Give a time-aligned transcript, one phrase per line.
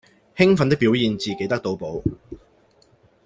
[0.37, 2.01] 與奮的表現自己得到寶